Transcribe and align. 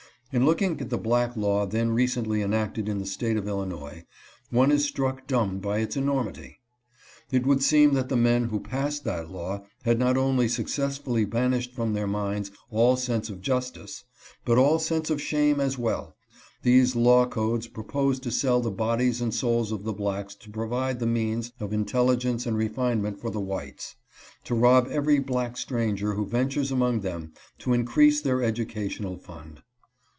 In 0.33 0.45
looking 0.45 0.79
at 0.79 0.89
the 0.89 0.97
black 0.97 1.35
law 1.35 1.65
then 1.65 1.89
recently 1.89 2.41
enacted 2.41 2.87
in 2.87 2.99
the 2.99 3.05
State 3.05 3.35
of 3.35 3.49
Illinois 3.49 4.05
one 4.49 4.71
is 4.71 4.85
struck 4.85 5.27
dumb 5.27 5.59
by 5.59 5.79
its 5.79 5.97
enormity. 5.97 6.61
It 7.31 7.45
would 7.45 7.61
seem 7.61 7.95
that 7.95 8.07
the 8.07 8.15
men 8.15 8.45
who 8.45 8.61
passed 8.61 9.03
that 9.03 9.29
law 9.29 9.65
had 9.83 9.99
not 9.99 10.15
only 10.15 10.47
successfully 10.47 11.25
banished 11.25 11.73
from 11.73 11.91
their 11.91 12.07
minds 12.07 12.49
all 12.69 12.95
sense 12.95 13.29
of 13.29 13.41
justice, 13.41 14.05
but 14.45 14.57
all 14.57 14.79
sense 14.79 15.09
of 15.09 15.21
shame 15.21 15.59
as 15.59 15.77
well; 15.77 16.15
these 16.63 16.95
law 16.95 17.25
codes 17.25 17.67
propose 17.67 18.17
to 18.21 18.31
sell 18.31 18.61
the 18.61 18.71
bodies 18.71 19.19
and 19.19 19.33
souls 19.33 19.69
of 19.73 19.83
the 19.83 19.91
blacks 19.91 20.33
to 20.35 20.49
provide 20.49 20.99
the 21.01 21.05
means 21.05 21.51
of 21.59 21.73
intelligence 21.73 22.45
and 22.45 22.55
refinement 22.55 23.19
for 23.19 23.31
the 23.31 23.41
whites; 23.41 23.97
to 24.45 24.55
rob 24.55 24.87
every 24.89 25.19
black 25.19 25.57
stranger 25.57 26.13
who 26.13 26.25
ventures 26.25 26.71
among 26.71 27.01
them 27.01 27.33
to 27.59 27.73
increase 27.73 28.21
their 28.21 28.41
educational 28.41 29.17
fund. 29.17 29.61